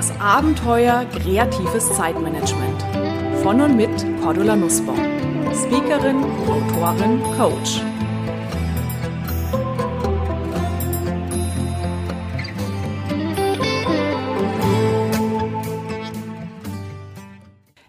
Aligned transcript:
Das 0.00 0.18
Abenteuer 0.18 1.04
kreatives 1.12 1.94
Zeitmanagement. 1.94 2.82
Von 3.42 3.60
und 3.60 3.76
mit 3.76 3.90
Cordula 4.22 4.56
Nussbaum. 4.56 4.96
Speakerin, 5.52 6.24
Autorin, 6.48 7.22
Coach. 7.36 7.82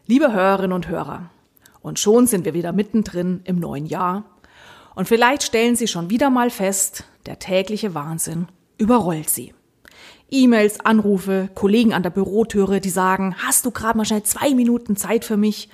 Liebe 0.05 0.33
Hörerinnen 0.33 0.73
und 0.73 0.89
Hörer, 0.89 1.29
und 1.81 1.97
schon 1.97 2.27
sind 2.27 2.43
wir 2.43 2.53
wieder 2.53 2.73
mittendrin 2.73 3.39
im 3.45 3.57
neuen 3.57 3.85
Jahr. 3.85 4.25
Und 4.95 5.07
vielleicht 5.07 5.43
stellen 5.43 5.77
Sie 5.77 5.87
schon 5.87 6.09
wieder 6.09 6.29
mal 6.29 6.49
fest, 6.49 7.05
der 7.25 7.39
tägliche 7.39 7.95
Wahnsinn 7.95 8.49
überrollt 8.77 9.29
Sie. 9.29 9.53
E-Mails, 10.29 10.79
Anrufe, 10.79 11.49
Kollegen 11.55 11.93
an 11.93 12.03
der 12.03 12.09
Bürotüre, 12.09 12.79
die 12.79 12.89
sagen, 12.89 13.35
hast 13.37 13.65
du 13.65 13.71
gerade 13.71 13.97
mal 13.97 14.05
schnell 14.05 14.23
zwei 14.23 14.53
Minuten 14.53 14.95
Zeit 14.95 15.25
für 15.25 15.37
mich? 15.37 15.69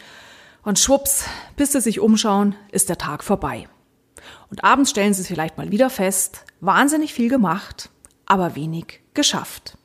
Und 0.64 0.80
schwupps, 0.80 1.26
bis 1.56 1.72
sie 1.72 1.82
sich 1.82 2.00
umschauen, 2.00 2.56
ist 2.72 2.90
der 2.90 2.98
Tag 2.98 3.24
vorbei. 3.24 3.68
Und 4.50 4.64
abends 4.64 4.90
stellen 4.90 5.14
sie 5.14 5.22
es 5.22 5.28
vielleicht 5.28 5.58
mal 5.58 5.72
wieder 5.72 5.90
fest, 5.90 6.46
wahnsinnig 6.60 7.14
viel 7.14 7.30
gemacht, 7.30 7.90
aber 8.26 8.56
wenig 8.56 9.02
geschafft. 9.14 9.78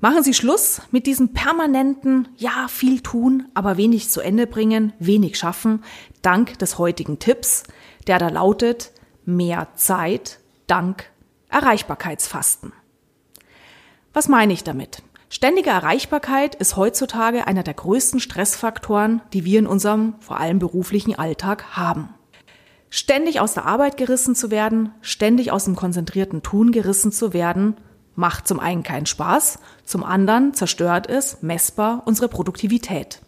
Machen 0.00 0.24
Sie 0.24 0.34
Schluss 0.34 0.82
mit 0.90 1.06
diesem 1.06 1.32
permanenten, 1.32 2.26
ja, 2.36 2.66
viel 2.68 3.02
tun, 3.02 3.46
aber 3.54 3.76
wenig 3.76 4.10
zu 4.10 4.20
Ende 4.20 4.48
bringen, 4.48 4.92
wenig 4.98 5.38
schaffen, 5.38 5.84
dank 6.22 6.58
des 6.58 6.76
heutigen 6.76 7.20
Tipps, 7.20 7.62
der 8.08 8.18
da 8.18 8.28
lautet, 8.28 8.90
mehr 9.24 9.68
Zeit 9.76 10.40
dank 10.66 11.04
Erreichbarkeitsfasten. 11.50 12.72
Was 14.12 14.28
meine 14.28 14.52
ich 14.52 14.62
damit? 14.62 15.02
Ständige 15.30 15.70
Erreichbarkeit 15.70 16.54
ist 16.54 16.76
heutzutage 16.76 17.46
einer 17.46 17.62
der 17.62 17.72
größten 17.72 18.20
Stressfaktoren, 18.20 19.22
die 19.32 19.46
wir 19.46 19.58
in 19.58 19.66
unserem 19.66 20.14
vor 20.20 20.38
allem 20.38 20.58
beruflichen 20.58 21.18
Alltag 21.18 21.76
haben. 21.76 22.10
Ständig 22.90 23.40
aus 23.40 23.54
der 23.54 23.64
Arbeit 23.64 23.96
gerissen 23.96 24.34
zu 24.34 24.50
werden, 24.50 24.92
ständig 25.00 25.50
aus 25.50 25.64
dem 25.64 25.76
konzentrierten 25.76 26.42
Tun 26.42 26.72
gerissen 26.72 27.10
zu 27.10 27.32
werden, 27.32 27.76
macht 28.14 28.46
zum 28.46 28.60
einen 28.60 28.82
keinen 28.82 29.06
Spaß, 29.06 29.58
zum 29.86 30.04
anderen 30.04 30.52
zerstört 30.52 31.08
es 31.08 31.40
messbar 31.40 32.02
unsere 32.04 32.28
Produktivität. 32.28 33.22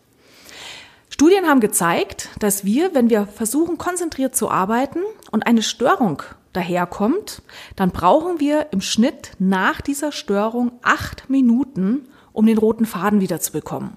Studien 1.15 1.47
haben 1.47 1.61
gezeigt, 1.61 2.29
dass 2.41 2.65
wir, 2.65 2.93
wenn 2.93 3.09
wir 3.09 3.29
versuchen, 3.29 3.79
konzentriert 3.79 4.35
zu 4.35 4.51
arbeiten 4.51 4.99
und 5.31 5.47
eine 5.47 5.63
Störung 5.63 6.25
daherkommt, 6.53 7.41
dann 7.77 7.93
brauchen 7.93 8.41
wir 8.41 8.67
im 8.73 8.81
Schnitt 8.81 9.31
nach 9.39 9.81
dieser 9.81 10.11
Störung 10.11 10.73
acht 10.83 11.31
Minuten, 11.31 12.09
um 12.33 12.47
den 12.47 12.59
roten 12.59 12.85
Faden 12.85 13.21
wieder 13.21 13.39
zu 13.39 13.53
bekommen. 13.53 13.97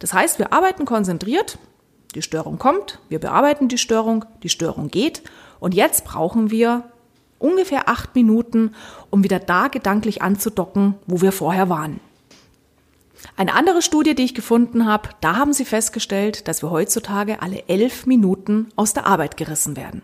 Das 0.00 0.12
heißt, 0.12 0.38
wir 0.38 0.52
arbeiten 0.52 0.84
konzentriert, 0.84 1.56
die 2.14 2.20
Störung 2.20 2.58
kommt, 2.58 2.98
wir 3.08 3.20
bearbeiten 3.20 3.68
die 3.68 3.78
Störung, 3.78 4.26
die 4.42 4.50
Störung 4.50 4.88
geht 4.90 5.22
und 5.60 5.72
jetzt 5.72 6.04
brauchen 6.04 6.50
wir 6.50 6.82
ungefähr 7.38 7.88
acht 7.88 8.14
Minuten, 8.14 8.74
um 9.08 9.24
wieder 9.24 9.38
da 9.38 9.68
gedanklich 9.68 10.20
anzudocken, 10.20 10.96
wo 11.06 11.22
wir 11.22 11.32
vorher 11.32 11.70
waren. 11.70 12.00
Eine 13.36 13.54
andere 13.54 13.82
Studie, 13.82 14.14
die 14.14 14.24
ich 14.24 14.34
gefunden 14.34 14.86
habe, 14.86 15.08
da 15.20 15.36
haben 15.36 15.52
sie 15.52 15.64
festgestellt, 15.64 16.46
dass 16.48 16.62
wir 16.62 16.70
heutzutage 16.70 17.42
alle 17.42 17.64
elf 17.68 18.06
Minuten 18.06 18.68
aus 18.76 18.92
der 18.92 19.06
Arbeit 19.06 19.36
gerissen 19.36 19.76
werden. 19.76 20.02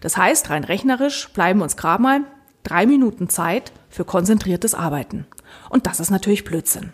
Das 0.00 0.16
heißt, 0.16 0.50
rein 0.50 0.64
rechnerisch 0.64 1.28
bleiben 1.30 1.60
uns 1.60 1.76
gerade 1.76 2.02
mal 2.02 2.20
drei 2.62 2.86
Minuten 2.86 3.28
Zeit 3.28 3.72
für 3.88 4.04
konzentriertes 4.04 4.74
Arbeiten. 4.74 5.26
Und 5.70 5.86
das 5.86 6.00
ist 6.00 6.10
natürlich 6.10 6.44
Blödsinn. 6.44 6.92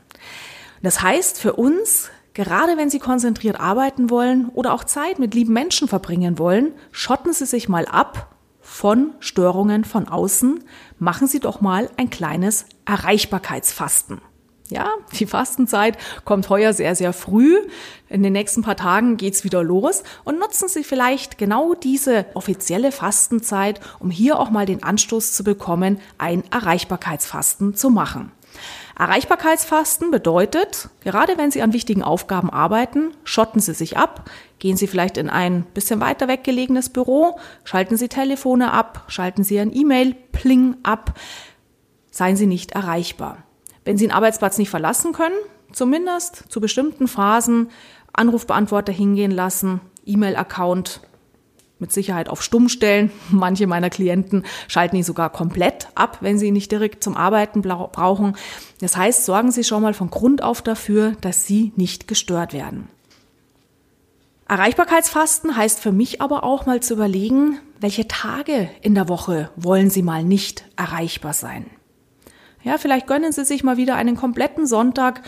Das 0.82 1.02
heißt 1.02 1.40
für 1.40 1.54
uns, 1.54 2.10
gerade 2.34 2.76
wenn 2.76 2.90
Sie 2.90 2.98
konzentriert 2.98 3.58
arbeiten 3.60 4.10
wollen 4.10 4.48
oder 4.48 4.72
auch 4.74 4.84
Zeit 4.84 5.18
mit 5.18 5.34
lieben 5.34 5.52
Menschen 5.52 5.88
verbringen 5.88 6.38
wollen, 6.38 6.72
schotten 6.90 7.32
Sie 7.32 7.46
sich 7.46 7.68
mal 7.68 7.86
ab 7.86 8.34
von 8.60 9.14
Störungen 9.20 9.84
von 9.84 10.08
außen, 10.08 10.64
machen 10.98 11.26
Sie 11.26 11.40
doch 11.40 11.60
mal 11.60 11.90
ein 11.96 12.10
kleines 12.10 12.66
Erreichbarkeitsfasten. 12.84 14.20
Ja, 14.72 14.88
die 15.18 15.26
Fastenzeit 15.26 15.98
kommt 16.24 16.48
heuer 16.48 16.72
sehr, 16.72 16.94
sehr 16.94 17.12
früh. 17.12 17.58
In 18.08 18.22
den 18.22 18.32
nächsten 18.32 18.62
paar 18.62 18.76
Tagen 18.76 19.18
geht's 19.18 19.44
wieder 19.44 19.62
los 19.62 20.02
und 20.24 20.38
nutzen 20.38 20.66
Sie 20.66 20.82
vielleicht 20.82 21.36
genau 21.36 21.74
diese 21.74 22.24
offizielle 22.32 22.90
Fastenzeit, 22.90 23.80
um 23.98 24.10
hier 24.10 24.38
auch 24.38 24.48
mal 24.48 24.64
den 24.64 24.82
Anstoß 24.82 25.32
zu 25.32 25.44
bekommen, 25.44 26.00
ein 26.16 26.42
Erreichbarkeitsfasten 26.50 27.74
zu 27.74 27.90
machen. 27.90 28.32
Erreichbarkeitsfasten 28.98 30.10
bedeutet, 30.10 30.88
gerade 31.00 31.36
wenn 31.36 31.50
Sie 31.50 31.60
an 31.60 31.74
wichtigen 31.74 32.02
Aufgaben 32.02 32.48
arbeiten, 32.48 33.12
schotten 33.24 33.60
Sie 33.60 33.74
sich 33.74 33.98
ab, 33.98 34.30
gehen 34.58 34.78
Sie 34.78 34.86
vielleicht 34.86 35.18
in 35.18 35.28
ein 35.28 35.64
bisschen 35.74 36.00
weiter 36.00 36.28
weggelegenes 36.28 36.88
Büro, 36.88 37.38
schalten 37.64 37.98
Sie 37.98 38.08
Telefone 38.08 38.72
ab, 38.72 39.04
schalten 39.08 39.44
Sie 39.44 39.60
ein 39.60 39.74
E-Mail-Pling 39.74 40.76
ab, 40.82 41.18
seien 42.10 42.36
Sie 42.36 42.46
nicht 42.46 42.72
erreichbar. 42.72 43.44
Wenn 43.84 43.98
Sie 43.98 44.04
einen 44.04 44.16
Arbeitsplatz 44.16 44.58
nicht 44.58 44.70
verlassen 44.70 45.12
können, 45.12 45.34
zumindest 45.72 46.44
zu 46.48 46.60
bestimmten 46.60 47.08
Phasen 47.08 47.70
Anrufbeantworter 48.12 48.92
hingehen 48.92 49.30
lassen, 49.30 49.80
E-Mail-Account 50.04 51.00
mit 51.82 51.92
Sicherheit 51.92 52.28
auf 52.30 52.42
Stumm 52.42 52.70
stellen. 52.70 53.10
Manche 53.30 53.66
meiner 53.66 53.90
Klienten 53.90 54.44
schalten 54.68 54.96
ihn 54.96 55.02
sogar 55.02 55.30
komplett 55.30 55.88
ab, 55.94 56.18
wenn 56.20 56.38
sie 56.38 56.46
ihn 56.48 56.54
nicht 56.54 56.72
direkt 56.72 57.04
zum 57.04 57.16
Arbeiten 57.16 57.60
brauchen. 57.60 58.36
Das 58.80 58.96
heißt, 58.96 59.26
sorgen 59.26 59.50
Sie 59.50 59.64
schon 59.64 59.82
mal 59.82 59.92
von 59.92 60.08
Grund 60.08 60.42
auf 60.42 60.62
dafür, 60.62 61.12
dass 61.20 61.46
Sie 61.46 61.72
nicht 61.76 62.08
gestört 62.08 62.54
werden. 62.54 62.88
Erreichbarkeitsfasten 64.48 65.56
heißt 65.56 65.80
für 65.80 65.92
mich 65.92 66.20
aber 66.20 66.44
auch 66.44 66.66
mal 66.66 66.80
zu 66.80 66.94
überlegen, 66.94 67.58
welche 67.80 68.06
Tage 68.06 68.70
in 68.82 68.94
der 68.94 69.08
Woche 69.08 69.50
wollen 69.56 69.90
Sie 69.90 70.02
mal 70.02 70.24
nicht 70.24 70.64
erreichbar 70.76 71.32
sein. 71.32 71.66
Ja, 72.64 72.78
vielleicht 72.78 73.06
gönnen 73.06 73.32
Sie 73.32 73.44
sich 73.44 73.64
mal 73.64 73.76
wieder 73.76 73.96
einen 73.96 74.16
kompletten 74.16 74.66
Sonntag, 74.66 75.22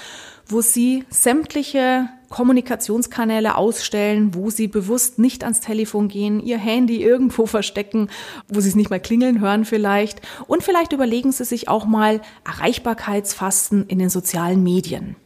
wo 0.47 0.61
Sie 0.61 1.05
sämtliche 1.11 2.09
Kommunikationskanäle 2.29 3.57
ausstellen, 3.57 4.35
wo 4.35 4.51
Sie 4.51 4.69
bewusst 4.69 5.19
nicht 5.19 5.43
ans 5.43 5.61
Telefon 5.61 6.09
gehen, 6.09 6.41
Ihr 6.41 6.59
Handy 6.59 7.03
irgendwo 7.03 7.47
verstecken, 7.47 8.09
wo 8.49 8.61
Sie 8.61 8.69
es 8.69 8.77
nicht 8.77 8.91
mal 8.91 9.01
klingeln 9.01 9.41
hören 9.41 9.65
vielleicht. 9.65 10.21
Und 10.47 10.63
vielleicht 10.63 10.93
überlegen 10.93 11.33
Sie 11.33 11.45
sich 11.45 11.69
auch 11.69 11.87
mal 11.87 12.21
Erreichbarkeitsfasten 12.45 13.87
in 13.87 13.99
den 13.99 14.11
sozialen 14.11 14.63
Medien. 14.63 15.17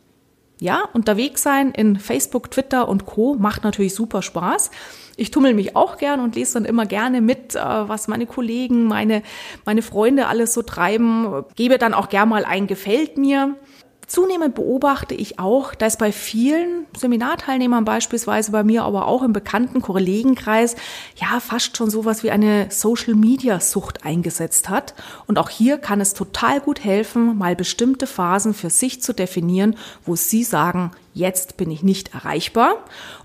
Ja, 0.60 0.88
unterwegs 0.92 1.42
sein 1.42 1.70
in 1.70 1.96
Facebook, 1.96 2.50
Twitter 2.50 2.88
und 2.88 3.06
Co. 3.06 3.36
macht 3.38 3.62
natürlich 3.62 3.94
super 3.94 4.22
Spaß. 4.22 4.70
Ich 5.16 5.30
tummel 5.30 5.54
mich 5.54 5.76
auch 5.76 5.98
gern 5.98 6.20
und 6.20 6.34
lese 6.34 6.54
dann 6.54 6.64
immer 6.64 6.86
gerne 6.86 7.20
mit, 7.20 7.54
äh, 7.54 7.58
was 7.60 8.08
meine 8.08 8.26
Kollegen, 8.26 8.84
meine, 8.84 9.22
meine 9.64 9.82
Freunde 9.82 10.26
alles 10.26 10.54
so 10.54 10.62
treiben. 10.62 11.44
Gebe 11.54 11.78
dann 11.78 11.94
auch 11.94 12.08
gern 12.08 12.28
mal 12.28 12.44
ein 12.44 12.66
Gefällt 12.66 13.18
mir. 13.18 13.56
Zunehmend 14.08 14.54
beobachte 14.54 15.14
ich 15.14 15.38
auch, 15.38 15.74
dass 15.74 15.98
bei 15.98 16.12
vielen 16.12 16.86
Seminarteilnehmern 16.96 17.84
beispielsweise 17.84 18.50
bei 18.52 18.64
mir, 18.64 18.84
aber 18.84 19.06
auch 19.06 19.22
im 19.22 19.34
bekannten 19.34 19.82
Kollegenkreis, 19.82 20.76
ja, 21.16 21.40
fast 21.40 21.76
schon 21.76 21.90
sowas 21.90 22.22
wie 22.22 22.30
eine 22.30 22.68
Social 22.70 23.14
Media 23.14 23.60
Sucht 23.60 24.06
eingesetzt 24.06 24.70
hat. 24.70 24.94
Und 25.26 25.38
auch 25.38 25.50
hier 25.50 25.76
kann 25.76 26.00
es 26.00 26.14
total 26.14 26.60
gut 26.60 26.82
helfen, 26.82 27.36
mal 27.36 27.54
bestimmte 27.54 28.06
Phasen 28.06 28.54
für 28.54 28.70
sich 28.70 29.02
zu 29.02 29.12
definieren, 29.12 29.76
wo 30.06 30.16
Sie 30.16 30.42
sagen, 30.42 30.92
jetzt 31.12 31.58
bin 31.58 31.70
ich 31.70 31.82
nicht 31.82 32.14
erreichbar. 32.14 32.76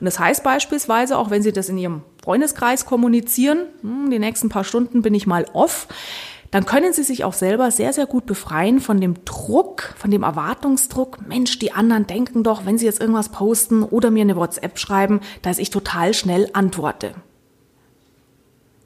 Und 0.02 0.06
das 0.06 0.20
heißt 0.20 0.44
beispielsweise, 0.44 1.18
auch 1.18 1.30
wenn 1.30 1.44
Sie 1.44 1.54
das 1.54 1.70
in 1.70 1.78
Ihrem 1.78 2.02
Freundeskreis 2.22 2.86
kommunizieren, 2.86 3.68
hm, 3.84 4.12
die 4.12 4.20
nächsten 4.20 4.50
paar 4.50 4.66
Stunden 4.66 5.02
bin 5.02 5.14
ich 5.14 5.28
mal 5.28 5.46
off, 5.54 5.88
dann 6.53 6.68
können 6.68 6.94
Sie 6.94 7.02
sich 7.02 7.24
auch 7.24 7.34
selber 7.34 7.72
sehr, 7.72 7.94
sehr 7.94 8.06
gut 8.06 8.28
befreien 8.28 8.80
von 8.80 9.02
dem 9.02 9.25
Druck, 9.25 9.96
von 9.97 10.11
dem 10.11 10.22
Erwartungsdruck. 10.22 11.28
Mensch, 11.28 11.58
die 11.58 11.72
anderen 11.72 12.05
denken 12.05 12.44
doch, 12.44 12.64
wenn 12.64 12.78
sie 12.78 12.85
jetzt 12.85 13.02
irgendwas 13.02 13.29
posten 13.29 13.82
oder 13.82 14.11
mir 14.11 14.22
eine 14.22 14.35
WhatsApp 14.35 14.78
schreiben, 14.78 15.22
dass 15.41 15.58
ich 15.58 15.72
total 15.72 16.14
schnell 16.14 16.52
antworte. 16.53 17.16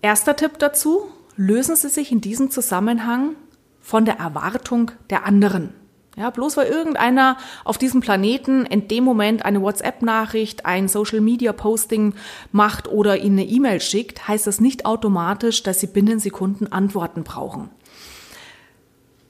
Erster 0.02 0.38
Tipp 0.38 0.60
dazu, 0.60 1.10
lösen 1.36 1.76
Sie 1.76 1.90
sich 1.90 2.14
in 2.14 2.22
diesem 2.22 2.52
Zusammenhang 2.52 3.36
von 3.82 4.06
der 4.06 4.18
Erwartung 4.18 4.92
der 5.10 5.26
anderen. 5.26 5.74
Ja, 6.18 6.32
bloß 6.32 6.58
weil 6.58 6.66
irgendeiner 6.66 7.38
auf 7.64 7.78
diesem 7.78 8.02
Planeten 8.02 8.66
in 8.66 8.88
dem 8.88 9.04
Moment 9.04 9.46
eine 9.46 9.62
WhatsApp-Nachricht, 9.62 10.66
ein 10.66 10.88
Social-Media-Posting 10.88 12.16
macht 12.52 12.88
oder 12.88 13.18
Ihnen 13.18 13.38
eine 13.38 13.48
E-Mail 13.48 13.80
schickt, 13.80 14.28
heißt 14.28 14.48
das 14.48 14.60
nicht 14.60 14.88
automatisch, 14.88 15.62
dass 15.62 15.80
Sie 15.80 15.86
binnen 15.86 16.18
Sekunden 16.18 16.72
Antworten 16.72 17.24
brauchen. 17.24 17.70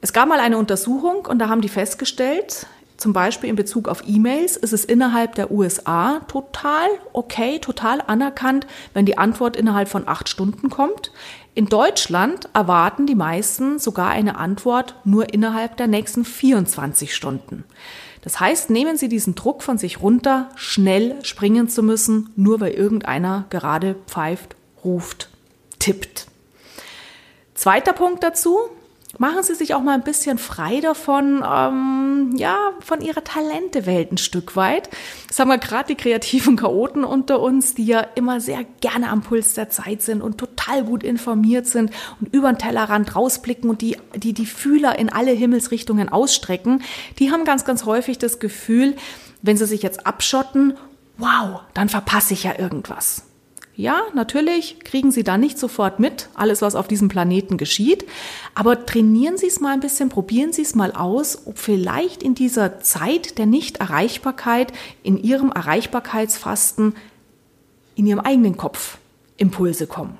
Es 0.00 0.14
gab 0.14 0.30
mal 0.30 0.40
eine 0.40 0.56
Untersuchung 0.56 1.26
und 1.26 1.38
da 1.40 1.50
haben 1.50 1.60
die 1.60 1.68
festgestellt, 1.68 2.66
Zum 2.96 3.12
Beispiel 3.12 3.48
in 3.48 3.54
Bezug 3.54 3.86
auf 3.86 4.02
E-Mails 4.08 4.56
ist 4.56 4.72
es 4.72 4.84
innerhalb 4.84 5.36
der 5.36 5.52
USA 5.52 6.18
total 6.26 6.88
okay, 7.12 7.60
total 7.60 8.00
anerkannt, 8.04 8.66
wenn 8.92 9.06
die 9.06 9.16
Antwort 9.16 9.56
innerhalb 9.56 9.88
von 9.88 10.08
acht 10.08 10.28
Stunden 10.28 10.68
kommt. 10.68 11.12
In 11.54 11.66
Deutschland 11.66 12.48
erwarten 12.52 13.06
die 13.06 13.14
meisten 13.14 13.78
sogar 13.78 14.10
eine 14.10 14.36
Antwort 14.36 14.94
nur 15.04 15.32
innerhalb 15.32 15.76
der 15.76 15.88
nächsten 15.88 16.24
24 16.24 17.14
Stunden. 17.14 17.64
Das 18.22 18.40
heißt, 18.40 18.70
nehmen 18.70 18.96
Sie 18.96 19.08
diesen 19.08 19.34
Druck 19.34 19.62
von 19.62 19.78
sich 19.78 20.00
runter, 20.00 20.50
schnell 20.56 21.16
springen 21.24 21.68
zu 21.68 21.82
müssen, 21.82 22.30
nur 22.36 22.60
weil 22.60 22.72
irgendeiner 22.72 23.46
gerade 23.50 23.96
pfeift, 24.06 24.56
ruft, 24.84 25.30
tippt. 25.78 26.26
Zweiter 27.54 27.92
Punkt 27.92 28.22
dazu, 28.22 28.58
machen 29.18 29.42
Sie 29.42 29.54
sich 29.54 29.74
auch 29.74 29.82
mal 29.82 29.94
ein 29.94 30.04
bisschen 30.04 30.38
frei 30.38 30.80
davon, 30.80 31.44
ähm, 31.48 32.34
ja, 32.36 32.72
von 32.80 33.00
Ihrer 33.00 33.24
Talentewelt 33.24 34.12
ein 34.12 34.18
Stück 34.18 34.56
weit. 34.56 34.90
Das 35.28 35.38
haben 35.38 35.48
wir 35.48 35.58
gerade 35.58 35.88
die 35.88 36.00
kreativen 36.00 36.56
Chaoten 36.56 37.04
unter 37.04 37.40
uns, 37.40 37.74
die 37.74 37.86
ja 37.86 38.00
immer 38.14 38.40
sehr 38.40 38.64
gerne 38.80 39.08
am 39.08 39.22
Puls 39.22 39.54
der 39.54 39.70
Zeit 39.70 40.02
sind 40.02 40.22
und 40.22 40.38
total 40.38 40.57
gut 40.82 41.02
informiert 41.02 41.66
sind 41.66 41.90
und 42.20 42.32
über 42.34 42.52
den 42.52 42.58
Tellerrand 42.58 43.14
rausblicken 43.14 43.68
und 43.70 43.82
die, 43.82 43.96
die, 44.14 44.32
die 44.32 44.46
Fühler 44.46 44.98
in 44.98 45.10
alle 45.10 45.32
Himmelsrichtungen 45.32 46.08
ausstrecken. 46.08 46.82
Die 47.18 47.30
haben 47.30 47.44
ganz, 47.44 47.64
ganz 47.64 47.84
häufig 47.84 48.18
das 48.18 48.38
Gefühl, 48.38 48.96
wenn 49.42 49.56
sie 49.56 49.66
sich 49.66 49.82
jetzt 49.82 50.06
abschotten, 50.06 50.74
wow, 51.16 51.60
dann 51.74 51.88
verpasse 51.88 52.34
ich 52.34 52.44
ja 52.44 52.58
irgendwas. 52.58 53.24
Ja, 53.78 54.02
natürlich 54.12 54.80
kriegen 54.80 55.12
Sie 55.12 55.22
da 55.22 55.38
nicht 55.38 55.56
sofort 55.56 56.00
mit, 56.00 56.30
alles, 56.34 56.62
was 56.62 56.74
auf 56.74 56.88
diesem 56.88 57.06
Planeten 57.06 57.58
geschieht, 57.58 58.04
aber 58.56 58.86
trainieren 58.86 59.38
Sie 59.38 59.46
es 59.46 59.60
mal 59.60 59.72
ein 59.72 59.78
bisschen, 59.78 60.08
probieren 60.08 60.52
Sie 60.52 60.62
es 60.62 60.74
mal 60.74 60.90
aus, 60.90 61.46
ob 61.46 61.58
vielleicht 61.58 62.24
in 62.24 62.34
dieser 62.34 62.80
Zeit 62.80 63.38
der 63.38 63.46
Nichterreichbarkeit, 63.46 64.72
in 65.04 65.16
Ihrem 65.16 65.52
Erreichbarkeitsfasten, 65.52 66.96
in 67.94 68.06
Ihrem 68.06 68.18
eigenen 68.18 68.56
Kopf 68.56 68.98
Impulse 69.36 69.86
kommen. 69.86 70.18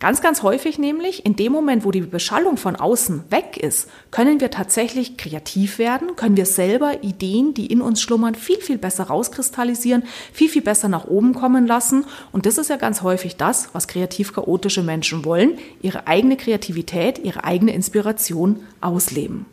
Ganz, 0.00 0.20
ganz 0.20 0.44
häufig 0.44 0.78
nämlich, 0.78 1.26
in 1.26 1.34
dem 1.34 1.50
Moment, 1.50 1.84
wo 1.84 1.90
die 1.90 2.02
Beschallung 2.02 2.56
von 2.56 2.76
außen 2.76 3.24
weg 3.30 3.56
ist, 3.56 3.88
können 4.12 4.40
wir 4.40 4.52
tatsächlich 4.52 5.16
kreativ 5.16 5.80
werden, 5.80 6.14
können 6.14 6.36
wir 6.36 6.46
selber 6.46 7.02
Ideen, 7.02 7.52
die 7.52 7.66
in 7.66 7.80
uns 7.80 8.00
schlummern, 8.00 8.36
viel, 8.36 8.60
viel 8.60 8.78
besser 8.78 9.04
rauskristallisieren, 9.04 10.04
viel, 10.32 10.48
viel 10.48 10.62
besser 10.62 10.88
nach 10.88 11.06
oben 11.08 11.34
kommen 11.34 11.66
lassen. 11.66 12.04
Und 12.30 12.46
das 12.46 12.58
ist 12.58 12.70
ja 12.70 12.76
ganz 12.76 13.02
häufig 13.02 13.34
das, 13.36 13.70
was 13.72 13.88
kreativ 13.88 14.32
chaotische 14.32 14.84
Menschen 14.84 15.24
wollen, 15.24 15.58
ihre 15.82 16.06
eigene 16.06 16.36
Kreativität, 16.36 17.18
ihre 17.18 17.42
eigene 17.42 17.74
Inspiration 17.74 18.60
ausleben. 18.80 19.46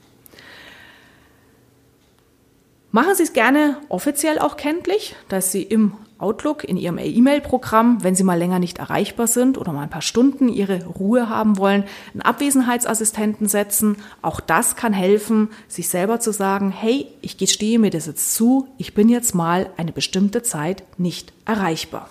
Machen 2.92 3.16
Sie 3.16 3.24
es 3.24 3.34
gerne 3.34 3.78
offiziell 3.90 4.38
auch 4.38 4.58
kenntlich, 4.58 5.16
dass 5.28 5.52
Sie 5.52 5.64
im 5.64 5.94
Outlook 6.26 6.64
in 6.64 6.76
Ihrem 6.76 6.98
E-Mail-Programm, 6.98 8.04
wenn 8.04 8.16
Sie 8.16 8.24
mal 8.24 8.38
länger 8.38 8.58
nicht 8.58 8.80
erreichbar 8.80 9.28
sind 9.28 9.60
oder 9.60 9.72
mal 9.72 9.84
ein 9.84 9.90
paar 9.92 10.02
Stunden 10.02 10.50
Ihre 10.50 10.84
Ruhe 10.86 11.30
haben 11.30 11.58
wollen, 11.60 11.84
einen 12.14 12.24
Abwesenheitsassistenten 12.24 13.48
setzen. 13.48 13.98
Auch 14.24 14.40
das 14.40 14.76
kann 14.76 14.92
helfen, 14.92 15.50
sich 15.68 15.88
selber 15.88 16.20
zu 16.20 16.32
sagen, 16.32 16.72
hey, 16.72 17.08
ich 17.22 17.38
gestehe 17.38 17.78
mir 17.78 17.92
das 17.92 18.08
jetzt 18.08 18.34
zu, 18.34 18.68
ich 18.80 18.96
bin 18.96 19.08
jetzt 19.08 19.36
mal 19.36 19.70
eine 19.78 19.92
bestimmte 19.92 20.42
Zeit 20.42 20.84
nicht 20.98 21.32
erreichbar. 21.46 22.10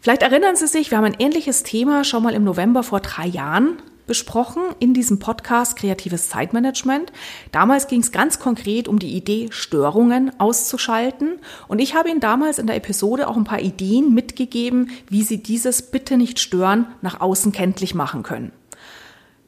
Vielleicht 0.00 0.22
erinnern 0.22 0.56
Sie 0.56 0.66
sich, 0.66 0.90
wir 0.90 0.98
haben 0.98 1.04
ein 1.04 1.16
ähnliches 1.18 1.62
Thema 1.62 2.02
schon 2.02 2.24
mal 2.24 2.34
im 2.34 2.44
November 2.44 2.82
vor 2.82 3.00
drei 3.00 3.26
Jahren 3.26 3.78
besprochen 4.06 4.62
in 4.78 4.94
diesem 4.94 5.18
Podcast 5.18 5.76
Kreatives 5.76 6.28
Zeitmanagement. 6.28 7.12
Damals 7.52 7.88
ging 7.88 8.00
es 8.00 8.12
ganz 8.12 8.38
konkret 8.38 8.88
um 8.88 8.98
die 8.98 9.14
Idee, 9.16 9.48
Störungen 9.50 10.38
auszuschalten. 10.38 11.38
Und 11.68 11.78
ich 11.78 11.94
habe 11.94 12.10
Ihnen 12.10 12.20
damals 12.20 12.58
in 12.58 12.66
der 12.66 12.76
Episode 12.76 13.28
auch 13.28 13.36
ein 13.36 13.44
paar 13.44 13.60
Ideen 13.60 14.14
mitgegeben, 14.14 14.90
wie 15.08 15.22
Sie 15.22 15.42
dieses 15.42 15.82
Bitte 15.82 16.16
nicht 16.16 16.38
stören 16.38 16.86
nach 17.02 17.20
außen 17.20 17.52
kenntlich 17.52 17.94
machen 17.94 18.22
können. 18.22 18.52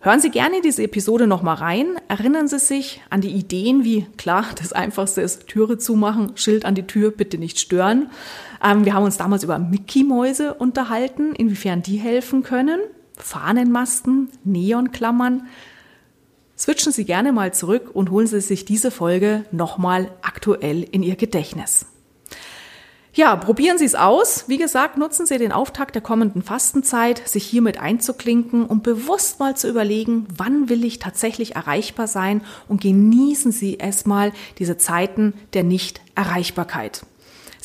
Hören 0.07 0.21
Sie 0.21 0.31
gerne 0.31 0.61
diese 0.63 0.85
Episode 0.85 1.27
nochmal 1.27 1.57
rein. 1.57 1.87
Erinnern 2.07 2.47
Sie 2.47 2.61
sich 2.61 3.03
an 3.11 3.23
die 3.23 3.33
Ideen 3.33 3.83
wie, 3.83 4.07
klar, 4.17 4.45
das 4.57 4.73
Einfachste 4.73 5.21
ist 5.21 5.49
Türe 5.49 5.79
zumachen, 5.79 6.37
Schild 6.37 6.65
an 6.65 6.77
die 6.77 6.87
Tür, 6.87 7.11
bitte 7.11 7.39
nicht 7.39 7.59
stören. 7.59 8.11
Ähm, 8.63 8.85
wir 8.85 8.95
haben 8.95 9.03
uns 9.03 9.17
damals 9.17 9.43
über 9.43 9.59
Mickey-Mäuse 9.59 10.55
unterhalten, 10.55 11.35
inwiefern 11.35 11.83
die 11.83 11.97
helfen 11.97 12.45
können. 12.45 12.79
Fahnenmasten, 13.17 14.29
Neonklammern. 14.45 15.49
Switchen 16.57 16.93
Sie 16.93 17.05
gerne 17.05 17.33
mal 17.33 17.53
zurück 17.53 17.91
und 17.93 18.11
holen 18.11 18.27
Sie 18.27 18.41
sich 18.41 18.65
diese 18.65 18.91
Folge 18.91 19.45
nochmal 19.53 20.11
aktuell 20.23 20.83
in 20.83 21.03
Ihr 21.03 21.17
Gedächtnis. 21.17 21.87
Ja, 23.17 23.35
probieren 23.35 23.79
Sie 23.79 23.87
es 23.87 23.95
aus. 23.95 24.45
Wie 24.47 24.59
gesagt, 24.59 24.99
nutzen 24.99 25.25
Sie 25.25 25.39
den 25.39 25.51
Auftakt 25.51 25.95
der 25.95 26.03
kommenden 26.03 26.43
Fastenzeit, 26.43 27.27
sich 27.27 27.47
hiermit 27.47 27.79
einzuklinken 27.81 28.67
und 28.67 28.83
bewusst 28.83 29.41
mal 29.41 29.57
zu 29.57 29.71
überlegen, 29.71 30.27
wann 30.37 30.69
will 30.69 30.85
ich 30.85 30.99
tatsächlich 30.99 31.57
erreichbar 31.57 32.09
sein 32.09 32.43
und 32.69 32.83
genießen 32.83 33.53
Sie 33.53 33.77
erstmal 33.77 34.33
diese 34.59 34.77
Zeiten 34.77 35.33
der 35.55 35.65
Nicht-Erreichbarkeit. 35.65 37.07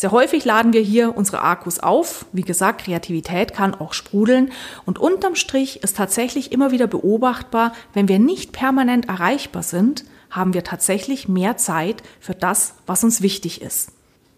Sehr 0.01 0.11
häufig 0.11 0.45
laden 0.45 0.73
wir 0.73 0.81
hier 0.81 1.15
unsere 1.15 1.43
Akkus 1.43 1.77
auf. 1.77 2.25
Wie 2.31 2.41
gesagt, 2.41 2.81
Kreativität 2.81 3.53
kann 3.53 3.75
auch 3.75 3.93
sprudeln. 3.93 4.51
Und 4.83 4.97
unterm 4.97 5.35
Strich 5.35 5.83
ist 5.83 5.95
tatsächlich 5.95 6.51
immer 6.51 6.71
wieder 6.71 6.87
beobachtbar, 6.87 7.71
wenn 7.93 8.07
wir 8.07 8.17
nicht 8.17 8.51
permanent 8.51 9.09
erreichbar 9.09 9.61
sind, 9.61 10.03
haben 10.31 10.55
wir 10.55 10.63
tatsächlich 10.63 11.27
mehr 11.27 11.55
Zeit 11.57 12.01
für 12.19 12.33
das, 12.33 12.73
was 12.87 13.03
uns 13.03 13.21
wichtig 13.21 13.61
ist. 13.61 13.91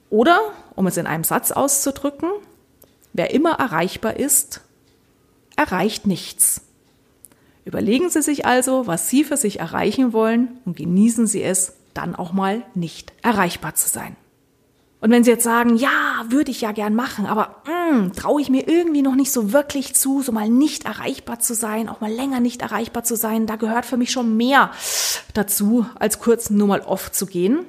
Oder, 0.10 0.38
um 0.75 0.86
es 0.86 0.98
in 0.98 1.07
einem 1.07 1.24
Satz 1.24 1.54
auszudrücken, 1.54 2.30
wer 3.13 3.33
immer 3.33 3.54
erreichbar 3.54 4.18
ist, 4.18 4.59
erreicht 5.56 6.06
nichts. 6.06 6.59
Überlegen 7.63 8.09
Sie 8.09 8.21
sich 8.21 8.45
also, 8.45 8.86
was 8.86 9.09
Sie 9.09 9.24
für 9.24 9.38
sich 9.38 9.62
erreichen 9.62 10.12
wollen 10.12 10.59
und 10.66 10.75
genießen 10.75 11.25
Sie 11.25 11.42
es, 11.42 11.71
dann 11.94 12.18
auch 12.18 12.33
mal 12.33 12.66
nicht 12.75 13.13
erreichbar 13.21 13.75
zu 13.75 13.88
sein. 13.88 14.18
Und 15.04 15.12
wenn 15.12 15.26
Sie 15.26 15.32
jetzt 15.32 15.44
sagen, 15.44 15.76
ja, 15.76 16.24
würde 16.30 16.50
ich 16.50 16.62
ja 16.62 16.72
gern 16.72 16.96
machen, 16.96 17.26
aber 17.26 17.62
mm, 17.66 18.14
traue 18.14 18.42
ich 18.42 18.50
mir 18.50 18.70
irgendwie 18.70 19.02
noch 19.02 19.16
nicht 19.16 19.34
so 19.34 19.52
wirklich 19.52 19.96
zu, 19.96 20.22
so 20.22 20.32
mal 20.32 20.48
nicht 20.48 20.86
erreichbar 20.86 21.42
zu 21.42 21.56
sein, 21.56 21.90
auch 21.90 22.00
mal 22.00 22.10
länger 22.10 22.40
nicht 22.40 22.62
erreichbar 22.62 23.04
zu 23.04 23.18
sein, 23.18 23.46
da 23.46 23.58
gehört 23.58 23.86
für 23.86 23.98
mich 23.98 24.12
schon 24.12 24.38
mehr 24.38 24.72
dazu, 25.34 25.86
als 26.00 26.20
kurz 26.20 26.50
nur 26.50 26.70
mal 26.70 26.80
oft 26.80 27.14
zu 27.16 27.26
gehen. 27.26 27.66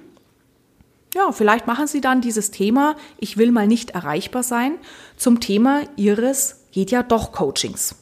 Ja, 1.12 1.32
vielleicht 1.32 1.66
machen 1.66 1.88
Sie 1.88 2.00
dann 2.00 2.20
dieses 2.20 2.52
Thema, 2.52 2.94
ich 3.18 3.36
will 3.36 3.50
mal 3.50 3.66
nicht 3.66 3.90
erreichbar 3.90 4.44
sein, 4.44 4.78
zum 5.16 5.40
Thema 5.40 5.80
Ihres 5.96 6.60
geht 6.70 6.92
ja 6.92 7.02
doch 7.02 7.32
Coachings. 7.32 7.96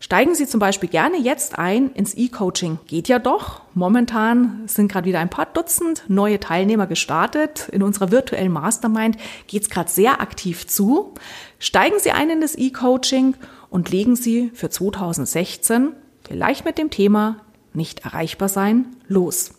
Steigen 0.00 0.36
Sie 0.36 0.46
zum 0.46 0.60
Beispiel 0.60 0.88
gerne 0.88 1.18
jetzt 1.18 1.58
ein 1.58 1.90
ins 1.92 2.14
E-Coaching. 2.14 2.78
Geht 2.86 3.08
ja 3.08 3.18
doch. 3.18 3.62
Momentan 3.74 4.62
sind 4.66 4.90
gerade 4.90 5.08
wieder 5.08 5.18
ein 5.18 5.28
paar 5.28 5.46
Dutzend 5.46 6.04
neue 6.06 6.38
Teilnehmer 6.38 6.86
gestartet. 6.86 7.68
In 7.72 7.82
unserer 7.82 8.12
virtuellen 8.12 8.52
Mastermind 8.52 9.16
geht 9.48 9.62
es 9.62 9.70
gerade 9.70 9.90
sehr 9.90 10.20
aktiv 10.20 10.68
zu. 10.68 11.14
Steigen 11.58 11.98
Sie 11.98 12.12
ein 12.12 12.30
in 12.30 12.40
das 12.40 12.54
E-Coaching 12.54 13.34
und 13.70 13.90
legen 13.90 14.14
Sie 14.14 14.52
für 14.54 14.70
2016 14.70 15.88
vielleicht 16.26 16.64
mit 16.64 16.78
dem 16.78 16.90
Thema 16.90 17.38
nicht 17.74 18.04
erreichbar 18.04 18.48
sein 18.48 18.94
los. 19.08 19.50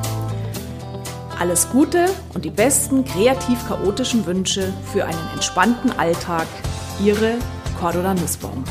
Alles 1.41 1.71
Gute 1.71 2.05
und 2.35 2.45
die 2.45 2.51
besten 2.51 3.03
kreativ-chaotischen 3.03 4.27
Wünsche 4.27 4.75
für 4.93 5.07
einen 5.07 5.31
entspannten 5.33 5.91
Alltag. 5.99 6.47
Ihre 7.03 7.39
Cordula 7.81 8.13
Nussbaum. 8.13 8.63